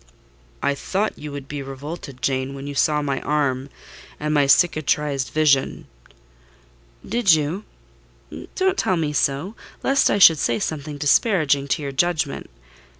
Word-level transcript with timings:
"I 0.63 0.73
thought 0.73 1.19
you 1.19 1.31
would 1.31 1.47
be 1.47 1.61
revolted, 1.61 2.23
Jane, 2.23 2.55
when 2.55 2.65
you 2.65 2.73
saw 2.73 3.03
my 3.03 3.21
arm, 3.21 3.69
and 4.19 4.33
my 4.33 4.47
cicatrised 4.47 5.29
visage." 5.29 5.85
"Did 7.07 7.33
you? 7.35 7.65
Don't 8.55 8.79
tell 8.79 8.97
me 8.97 9.13
so—lest 9.13 10.09
I 10.09 10.17
should 10.17 10.39
say 10.39 10.57
something 10.57 10.97
disparaging 10.97 11.67
to 11.67 11.83
your 11.83 11.91
judgment. 11.91 12.49